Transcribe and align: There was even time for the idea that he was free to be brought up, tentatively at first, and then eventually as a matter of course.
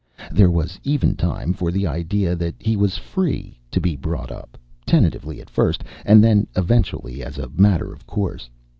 There 0.31 0.49
was 0.49 0.79
even 0.83 1.15
time 1.15 1.53
for 1.53 1.69
the 1.71 1.85
idea 1.85 2.35
that 2.35 2.55
he 2.57 2.75
was 2.75 2.97
free 2.97 3.59
to 3.69 3.79
be 3.79 3.95
brought 3.95 4.31
up, 4.31 4.57
tentatively 4.83 5.39
at 5.39 5.47
first, 5.47 5.83
and 6.07 6.23
then 6.23 6.47
eventually 6.55 7.23
as 7.23 7.37
a 7.37 7.49
matter 7.55 7.93
of 7.93 8.07
course. 8.07 8.49